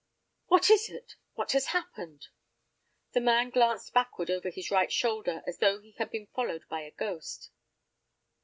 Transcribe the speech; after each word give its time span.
"What 0.47 0.71
is 0.71 0.89
it—what 0.89 1.51
has 1.51 1.67
happened?" 1.77 2.29
The 3.11 3.21
man 3.21 3.51
glanced 3.51 3.93
backward 3.93 4.31
over 4.31 4.49
his 4.49 4.71
right 4.71 4.91
shoulder 4.91 5.43
as 5.45 5.59
though 5.59 5.79
he 5.79 5.91
had 5.99 6.09
been 6.09 6.25
followed 6.25 6.63
by 6.67 6.81
a 6.81 6.89
ghost. 6.89 7.51